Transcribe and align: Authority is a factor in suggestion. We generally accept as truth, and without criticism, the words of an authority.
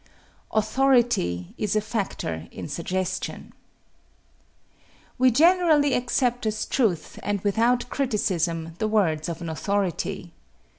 Authority 0.49 1.53
is 1.59 1.75
a 1.75 1.79
factor 1.79 2.47
in 2.51 2.67
suggestion. 2.67 3.53
We 5.19 5.29
generally 5.29 5.93
accept 5.93 6.47
as 6.47 6.65
truth, 6.65 7.19
and 7.21 7.39
without 7.41 7.87
criticism, 7.91 8.73
the 8.79 8.87
words 8.87 9.29
of 9.29 9.41
an 9.43 9.49
authority. 9.49 10.33